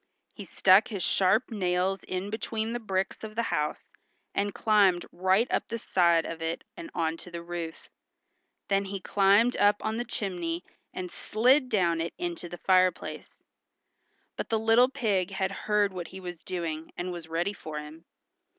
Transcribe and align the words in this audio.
He 0.33 0.45
stuck 0.45 0.87
his 0.87 1.03
sharp 1.03 1.51
nails 1.51 2.03
in 2.05 2.31
between 2.31 2.73
the 2.73 2.79
bricks 2.79 3.23
of 3.23 3.35
the 3.35 3.43
house 3.53 3.85
and 4.33 4.51
climbed 4.51 5.05
right 5.11 5.45
up 5.51 5.67
the 5.67 5.77
side 5.77 6.25
of 6.25 6.41
it 6.41 6.63
and 6.75 6.89
onto 6.95 7.29
the 7.29 7.43
roof. 7.43 7.87
Then 8.67 8.85
he 8.85 8.99
climbed 8.99 9.55
up 9.57 9.75
on 9.85 9.97
the 9.97 10.03
chimney 10.03 10.63
and 10.91 11.11
slid 11.11 11.69
down 11.69 12.01
it 12.01 12.15
into 12.17 12.49
the 12.49 12.57
fire 12.57 12.91
place. 12.91 13.37
But 14.37 14.49
the 14.49 14.57
little 14.57 14.89
pig 14.89 15.29
had 15.29 15.51
heard 15.51 15.93
what 15.93 16.07
he 16.07 16.19
was 16.19 16.41
doing, 16.41 16.91
and 16.97 17.11
was 17.11 17.27
ready 17.29 17.53
for 17.53 17.77
him. 17.77 18.05